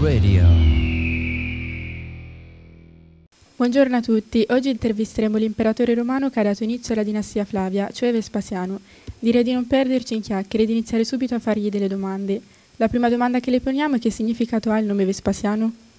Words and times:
Radio. 0.00 0.46
Buongiorno 3.56 3.96
a 3.96 4.00
tutti, 4.00 4.46
oggi 4.48 4.70
intervisteremo 4.70 5.36
l'imperatore 5.36 5.92
romano 5.94 6.30
che 6.30 6.40
ha 6.40 6.42
dato 6.42 6.64
inizio 6.64 6.94
alla 6.94 7.02
dinastia 7.02 7.44
Flavia, 7.44 7.90
cioè 7.92 8.10
Vespasiano. 8.10 8.80
Direi 9.18 9.42
di 9.42 9.52
non 9.52 9.66
perderci 9.66 10.14
in 10.14 10.22
chiacchiere 10.22 10.64
e 10.64 10.66
di 10.66 10.72
iniziare 10.72 11.04
subito 11.04 11.34
a 11.34 11.38
fargli 11.38 11.68
delle 11.68 11.86
domande. 11.86 12.40
La 12.76 12.88
prima 12.88 13.10
domanda 13.10 13.40
che 13.40 13.50
le 13.50 13.60
poniamo 13.60 13.96
è 13.96 13.98
che 13.98 14.10
significato 14.10 14.70
ha 14.70 14.78
il 14.78 14.86
nome 14.86 15.04
Vespasiano? 15.04 15.89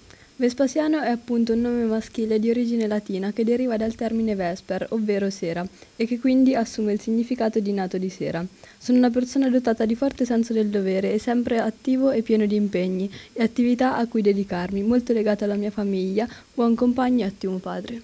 Vespasiano 0.42 1.00
è 1.00 1.08
appunto 1.08 1.52
un 1.52 1.60
nome 1.60 1.84
maschile 1.84 2.40
di 2.40 2.50
origine 2.50 2.88
latina 2.88 3.32
che 3.32 3.44
deriva 3.44 3.76
dal 3.76 3.94
termine 3.94 4.34
vesper, 4.34 4.88
ovvero 4.90 5.30
sera, 5.30 5.64
e 5.94 6.04
che 6.04 6.18
quindi 6.18 6.56
assume 6.56 6.94
il 6.94 7.00
significato 7.00 7.60
di 7.60 7.72
nato 7.72 7.96
di 7.96 8.08
sera. 8.08 8.44
Sono 8.76 8.98
una 8.98 9.10
persona 9.10 9.48
dotata 9.48 9.86
di 9.86 9.94
forte 9.94 10.24
senso 10.24 10.52
del 10.52 10.66
dovere 10.66 11.12
e 11.12 11.20
sempre 11.20 11.60
attivo 11.60 12.10
e 12.10 12.22
pieno 12.22 12.44
di 12.44 12.56
impegni 12.56 13.08
e 13.32 13.40
attività 13.40 13.94
a 13.94 14.08
cui 14.08 14.20
dedicarmi, 14.20 14.82
molto 14.82 15.12
legato 15.12 15.44
alla 15.44 15.54
mia 15.54 15.70
famiglia, 15.70 16.26
buon 16.52 16.74
compagno 16.74 17.22
e 17.22 17.28
ottimo 17.28 17.58
padre. 17.58 18.02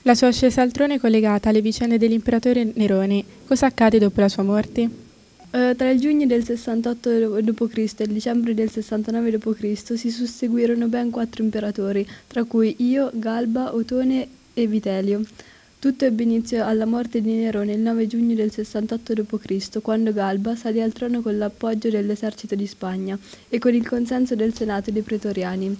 La 0.00 0.14
sua 0.14 0.28
ascesa 0.28 0.62
al 0.62 0.72
trono 0.72 0.94
è 0.94 0.98
collegata 0.98 1.50
alle 1.50 1.60
vicende 1.60 1.98
dell'imperatore 1.98 2.72
Nerone. 2.72 3.22
Cosa 3.46 3.66
accade 3.66 3.98
dopo 3.98 4.18
la 4.18 4.30
sua 4.30 4.44
morte? 4.44 5.03
Uh, 5.54 5.72
tra 5.76 5.88
il 5.88 6.00
giugno 6.00 6.26
del 6.26 6.42
68 6.44 7.40
d.C. 7.40 7.94
e 7.98 8.02
il 8.02 8.12
dicembre 8.12 8.54
del 8.54 8.68
69 8.68 9.38
d.C. 9.38 9.96
si 9.96 10.10
susseguirono 10.10 10.88
ben 10.88 11.10
quattro 11.10 11.44
imperatori, 11.44 12.04
tra 12.26 12.42
cui 12.42 12.74
Io, 12.78 13.12
Galba, 13.14 13.72
Otone 13.72 14.26
e 14.52 14.66
Vitelio. 14.66 15.22
Tutto 15.78 16.06
ebbe 16.06 16.24
inizio 16.24 16.66
alla 16.66 16.86
morte 16.86 17.20
di 17.20 17.34
Nerone 17.34 17.74
il 17.74 17.78
9 17.78 18.08
giugno 18.08 18.34
del 18.34 18.50
68 18.50 19.12
d.C., 19.14 19.80
quando 19.80 20.12
Galba 20.12 20.56
salì 20.56 20.80
al 20.80 20.92
trono 20.92 21.22
con 21.22 21.38
l'appoggio 21.38 21.88
dell'esercito 21.88 22.56
di 22.56 22.66
Spagna 22.66 23.16
e 23.48 23.60
con 23.60 23.74
il 23.74 23.86
consenso 23.86 24.34
del 24.34 24.54
Senato 24.54 24.90
dei 24.90 25.02
pretoriani. 25.02 25.78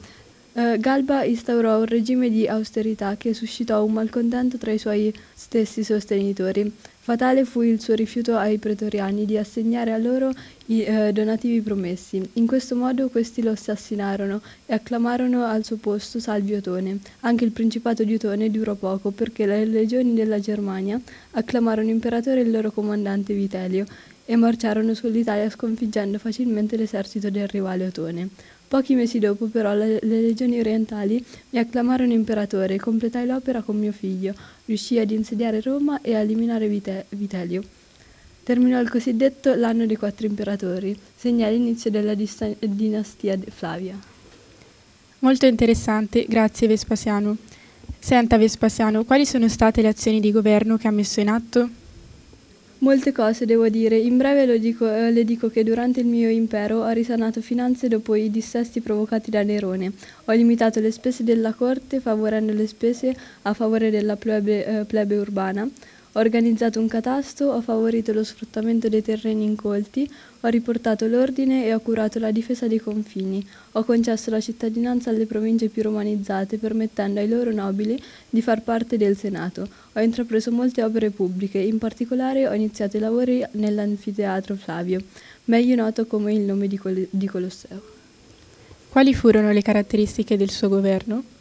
Uh, 0.52 0.78
Galba 0.78 1.24
instaurò 1.24 1.78
un 1.80 1.86
regime 1.86 2.30
di 2.30 2.46
austerità 2.46 3.16
che 3.16 3.34
suscitò 3.34 3.82
un 3.82 3.94
malcontento 3.94 4.56
tra 4.56 4.70
i 4.70 4.78
suoi 4.78 5.12
stessi 5.34 5.82
sostenitori. 5.82 6.72
Fatale 7.04 7.44
fu 7.44 7.60
il 7.60 7.82
suo 7.82 7.92
rifiuto 7.92 8.34
ai 8.34 8.56
pretoriani 8.56 9.26
di 9.26 9.36
assegnare 9.36 9.92
a 9.92 9.98
loro 9.98 10.30
i 10.68 10.86
uh, 10.88 11.12
donativi 11.12 11.60
promessi. 11.60 12.30
In 12.32 12.46
questo 12.46 12.76
modo 12.76 13.10
questi 13.10 13.42
lo 13.42 13.50
assassinarono 13.50 14.40
e 14.64 14.72
acclamarono 14.72 15.44
al 15.44 15.64
suo 15.66 15.76
posto 15.76 16.18
Salvio 16.18 16.56
Otone. 16.56 17.00
Anche 17.20 17.44
il 17.44 17.50
principato 17.50 18.04
di 18.04 18.14
Otone 18.14 18.50
durò 18.50 18.72
poco 18.72 19.10
perché 19.10 19.44
le 19.44 19.66
legioni 19.66 20.14
della 20.14 20.40
Germania 20.40 20.98
acclamarono 21.32 21.90
imperatore 21.90 22.40
il 22.40 22.50
loro 22.50 22.70
comandante 22.70 23.34
Vitelio 23.34 23.84
e 24.24 24.36
marciarono 24.36 24.94
sull'Italia 24.94 25.50
sconfiggendo 25.50 26.16
facilmente 26.16 26.78
l'esercito 26.78 27.28
del 27.28 27.48
rivale 27.48 27.88
Otone. 27.88 28.28
Pochi 28.66 28.94
mesi 28.94 29.18
dopo, 29.18 29.46
però, 29.46 29.74
le, 29.74 29.98
le 30.00 30.20
legioni 30.22 30.58
orientali 30.58 31.22
mi 31.50 31.58
acclamarono 31.58 32.12
imperatore 32.12 32.74
e 32.74 32.80
completai 32.80 33.26
l'opera 33.26 33.60
con 33.60 33.78
mio 33.78 33.92
figlio. 33.92 34.34
Riuscii 34.66 34.98
ad 34.98 35.10
insediare 35.10 35.60
Roma 35.60 36.00
e 36.00 36.14
a 36.14 36.20
eliminare 36.20 36.68
Vite- 36.68 37.06
Vitelio. 37.10 37.62
Terminò 38.42 38.80
il 38.80 38.90
cosiddetto 38.90 39.54
l'anno 39.54 39.86
dei 39.86 39.96
quattro 39.96 40.26
imperatori, 40.26 40.98
segna 41.16 41.48
l'inizio 41.48 41.90
della 41.90 42.14
dista- 42.14 42.48
dinastia 42.58 43.38
Flavia. 43.48 43.98
Molto 45.20 45.46
interessante, 45.46 46.26
grazie 46.28 46.66
Vespasiano. 46.66 47.36
Senta 47.98 48.36
Vespasiano, 48.36 49.04
quali 49.04 49.24
sono 49.24 49.48
state 49.48 49.80
le 49.80 49.88
azioni 49.88 50.20
di 50.20 50.30
governo 50.30 50.76
che 50.76 50.88
ha 50.88 50.90
messo 50.90 51.20
in 51.20 51.28
atto? 51.28 51.68
Molte 52.78 53.12
cose 53.12 53.46
devo 53.46 53.68
dire, 53.68 53.96
in 53.96 54.18
breve 54.18 54.58
dico, 54.58 54.90
eh, 54.90 55.10
le 55.10 55.24
dico 55.24 55.48
che 55.48 55.64
durante 55.64 56.00
il 56.00 56.06
mio 56.06 56.28
impero 56.28 56.80
ho 56.80 56.88
risanato 56.90 57.40
finanze 57.40 57.88
dopo 57.88 58.14
i 58.14 58.30
dissesti 58.30 58.80
provocati 58.80 59.30
da 59.30 59.42
Nerone, 59.42 59.92
ho 60.24 60.32
limitato 60.32 60.80
le 60.80 60.90
spese 60.90 61.24
della 61.24 61.54
corte 61.54 62.00
favorendo 62.00 62.52
le 62.52 62.66
spese 62.66 63.16
a 63.42 63.54
favore 63.54 63.90
della 63.90 64.16
plebe, 64.16 64.66
eh, 64.80 64.84
plebe 64.84 65.16
urbana, 65.16 65.66
ho 66.16 66.20
organizzato 66.20 66.78
un 66.78 66.86
catasto, 66.86 67.46
ho 67.46 67.60
favorito 67.60 68.12
lo 68.12 68.22
sfruttamento 68.22 68.88
dei 68.88 69.02
terreni 69.02 69.44
incolti, 69.44 70.08
ho 70.42 70.48
riportato 70.48 71.08
l'ordine 71.08 71.66
e 71.66 71.74
ho 71.74 71.80
curato 71.80 72.20
la 72.20 72.30
difesa 72.30 72.68
dei 72.68 72.78
confini. 72.78 73.44
Ho 73.72 73.82
concesso 73.82 74.30
la 74.30 74.40
cittadinanza 74.40 75.10
alle 75.10 75.26
province 75.26 75.66
più 75.68 75.82
romanizzate, 75.82 76.58
permettendo 76.58 77.18
ai 77.18 77.28
loro 77.28 77.50
nobili 77.50 78.00
di 78.30 78.40
far 78.42 78.62
parte 78.62 78.96
del 78.96 79.16
Senato. 79.16 79.68
Ho 79.94 80.00
intrapreso 80.00 80.52
molte 80.52 80.84
opere 80.84 81.10
pubbliche, 81.10 81.58
in 81.58 81.78
particolare 81.78 82.46
ho 82.46 82.54
iniziato 82.54 82.96
i 82.96 83.00
lavori 83.00 83.44
nell'anfiteatro 83.52 84.54
Flavio, 84.54 85.02
meglio 85.46 85.74
noto 85.74 86.06
come 86.06 86.32
il 86.32 86.42
nome 86.42 86.68
di, 86.68 86.78
Col- 86.78 87.08
di 87.10 87.26
Colosseo. 87.26 87.82
Quali 88.88 89.14
furono 89.14 89.50
le 89.50 89.62
caratteristiche 89.62 90.36
del 90.36 90.50
suo 90.50 90.68
governo? 90.68 91.33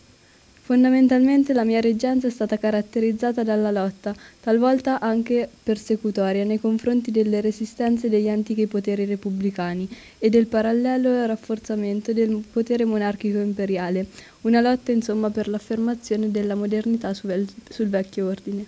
Fondamentalmente 0.66 1.51
la 1.51 1.66
mia 1.66 1.81
reggenza 1.81 2.28
è 2.28 2.29
stata 2.29 2.57
caratterizzata 2.57 3.44
dalla 3.44 3.69
lotta, 3.69 4.16
talvolta 4.40 5.01
anche 5.01 5.50
persecutoria, 5.62 6.46
nei 6.46 6.57
confronti 6.57 7.12
delle 7.12 7.41
resistenze 7.41 8.07
degli 8.07 8.29
antichi 8.29 8.66
poteri 8.66 9.03
repubblicani 9.03 9.85
e 10.18 10.29
del 10.29 10.47
parallelo 10.47 11.25
rafforzamento 11.25 12.13
del 12.13 12.41
potere 12.50 12.85
monarchico 12.85 13.40
imperiale, 13.40 14.06
una 14.44 14.62
lotta 14.62 14.94
insomma 14.94 15.29
per 15.31 15.50
l'affermazione 15.50 16.31
della 16.31 16.56
modernità 16.56 17.13
sul, 17.13 17.46
sul 17.69 17.90
vecchio 17.90 18.29
ordine. 18.29 18.66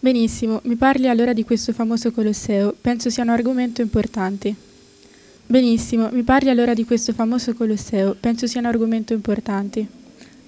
Benissimo, 0.00 0.62
mi 0.64 0.74
parli 0.74 1.08
allora 1.08 1.32
di 1.32 1.44
questo 1.44 1.72
famoso 1.72 2.10
Colosseo, 2.10 2.74
penso 2.80 3.08
sia 3.08 3.22
un 3.22 3.28
argomento 3.28 3.82
importante. 3.82 4.52
Benissimo, 5.46 6.08
mi 6.10 6.24
parli 6.24 6.50
allora 6.50 6.74
di 6.74 6.84
questo 6.84 7.12
famoso 7.12 7.54
Colosseo, 7.54 8.16
penso 8.18 8.48
sia 8.48 8.58
un 8.58 8.66
argomento 8.66 9.12
importante. 9.12 10.02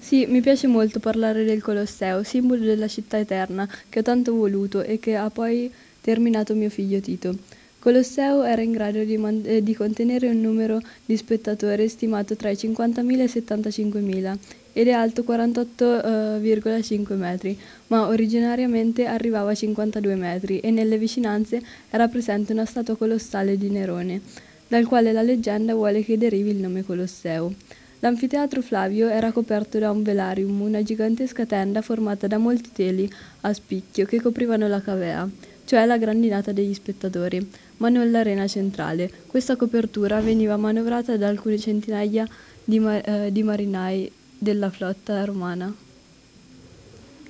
Sì, 0.07 0.25
mi 0.25 0.39
piace 0.39 0.67
molto 0.67 1.01
parlare 1.01 1.43
del 1.43 1.61
Colosseo, 1.61 2.23
simbolo 2.23 2.63
della 2.63 2.87
città 2.87 3.17
eterna 3.17 3.67
che 3.89 3.99
ho 3.99 4.01
tanto 4.01 4.33
voluto 4.33 4.81
e 4.81 4.99
che 4.99 5.17
ha 5.17 5.29
poi 5.29 5.69
terminato 5.99 6.55
mio 6.55 6.69
figlio 6.69 7.01
Tito. 7.01 7.35
Colosseo 7.77 8.43
era 8.43 8.61
in 8.61 8.71
grado 8.71 9.03
di, 9.03 9.17
man- 9.17 9.41
eh, 9.43 9.61
di 9.61 9.75
contenere 9.75 10.29
un 10.29 10.39
numero 10.39 10.79
di 11.05 11.17
spettatori 11.17 11.89
stimato 11.89 12.37
tra 12.37 12.49
i 12.49 12.53
50.000 12.53 13.19
e 13.19 13.23
i 13.23 13.27
75.000 13.27 14.37
ed 14.71 14.87
è 14.87 14.91
alto 14.91 15.23
48,5 15.27 17.11
uh, 17.11 17.17
metri, 17.17 17.59
ma 17.87 18.07
originariamente 18.07 19.07
arrivava 19.07 19.51
a 19.51 19.55
52 19.55 20.15
metri 20.15 20.61
e 20.61 20.71
nelle 20.71 20.97
vicinanze 20.97 21.61
era 21.89 22.07
presente 22.07 22.53
una 22.53 22.63
statua 22.63 22.95
colossale 22.95 23.57
di 23.57 23.69
Nerone, 23.69 24.21
dal 24.69 24.85
quale 24.85 25.11
la 25.11 25.21
leggenda 25.21 25.73
vuole 25.73 26.01
che 26.01 26.17
derivi 26.17 26.51
il 26.51 26.61
nome 26.61 26.85
Colosseo. 26.85 27.53
L'anfiteatro 27.99 28.61
Flavio 28.61 29.07
era 29.09 29.31
coperto 29.31 29.79
da 29.79 29.89
un 29.89 30.03
velarium, 30.03 30.61
una 30.61 30.83
gigantesca 30.83 31.47
tenda 31.47 31.81
formata 31.81 32.27
da 32.27 32.37
molti 32.37 32.69
teli 32.71 33.11
a 33.41 33.51
spicchio 33.53 34.05
che 34.05 34.21
coprivano 34.21 34.67
la 34.67 34.81
cavea, 34.81 35.27
cioè 35.65 35.83
la 35.85 35.97
grandinata 35.97 36.51
degli 36.51 36.75
spettatori, 36.75 37.49
ma 37.77 37.89
non 37.89 38.11
l'arena 38.11 38.45
centrale. 38.47 39.11
Questa 39.25 39.55
copertura 39.55 40.19
veniva 40.19 40.57
manovrata 40.57 41.17
da 41.17 41.27
alcune 41.27 41.57
centinaia 41.57 42.27
di, 42.63 42.79
ma- 42.79 43.01
eh, 43.01 43.31
di 43.31 43.41
marinai 43.41 44.11
della 44.37 44.69
flotta 44.69 45.25
romana. 45.25 45.73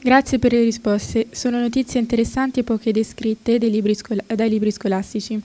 Grazie 0.01 0.37
per 0.37 0.51
le 0.51 0.63
risposte, 0.63 1.27
sono 1.31 1.59
notizie 1.61 2.01
interessanti 2.01 2.59
e 2.59 2.63
poche 2.63 2.91
descritte 2.91 3.57
dai 3.57 3.71
libri, 3.71 3.95
dai 4.35 4.49
libri 4.49 4.71
scolastici. 4.71 5.41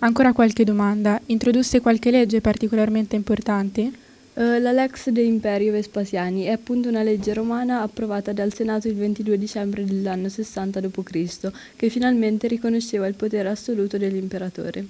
Ancora 0.00 0.34
qualche 0.34 0.64
domanda. 0.64 1.18
Introdusse 1.26 1.80
qualche 1.80 2.10
legge 2.10 2.42
particolarmente 2.42 3.16
importante? 3.16 4.04
Uh, 4.38 4.60
la 4.60 4.70
Lex 4.70 5.08
de 5.08 5.22
Imperio 5.22 5.72
Vespasiani 5.72 6.42
è 6.42 6.50
appunto 6.50 6.90
una 6.90 7.02
legge 7.02 7.32
romana 7.32 7.80
approvata 7.80 8.34
dal 8.34 8.52
Senato 8.52 8.86
il 8.86 8.94
22 8.94 9.38
dicembre 9.38 9.82
dell'anno 9.82 10.28
60 10.28 10.78
d.C., 10.78 11.50
che 11.74 11.88
finalmente 11.88 12.46
riconosceva 12.46 13.06
il 13.06 13.14
potere 13.14 13.48
assoluto 13.48 13.96
dell'imperatore. 13.96 14.86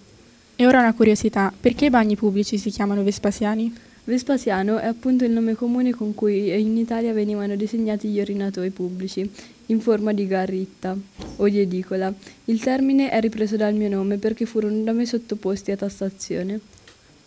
E 0.56 0.66
ora 0.66 0.80
una 0.80 0.94
curiosità, 0.94 1.52
perché 1.60 1.84
i 1.84 1.90
bagni 1.90 2.16
pubblici 2.16 2.58
si 2.58 2.70
chiamano 2.70 3.04
Vespasiani? 3.04 3.72
Vespasiano 4.02 4.78
è 4.78 4.86
appunto 4.86 5.24
il 5.24 5.30
nome 5.30 5.54
comune 5.54 5.92
con 5.94 6.12
cui 6.12 6.52
in 6.60 6.76
Italia 6.76 7.12
venivano 7.12 7.54
disegnati 7.54 8.08
gli 8.08 8.18
orinatoi 8.18 8.70
pubblici, 8.70 9.30
in 9.66 9.80
forma 9.80 10.12
di 10.12 10.26
garritta 10.26 10.98
o 11.36 11.48
di 11.48 11.60
edicola. 11.60 12.12
Il 12.46 12.58
termine 12.58 13.10
è 13.10 13.20
ripreso 13.20 13.54
dal 13.54 13.74
mio 13.74 13.90
nome 13.90 14.16
perché 14.16 14.44
furono 14.44 14.82
da 14.82 14.90
me 14.90 15.06
sottoposti 15.06 15.70
a 15.70 15.76
tassazione. 15.76 16.58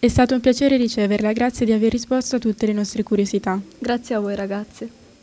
È 0.02 0.08
stato 0.08 0.34
un 0.34 0.40
piacere 0.40 0.78
riceverla, 0.78 1.34
grazie 1.34 1.66
di 1.66 1.74
aver 1.74 1.92
risposto 1.92 2.38
a 2.38 2.40
tutte 2.40 2.66
le 2.66 2.72
nostre 2.72 3.04
curiosità. 3.04 3.60
Grazie 3.78 4.16
a 4.16 4.22
voi 4.22 4.34
ragazze. 4.34 5.09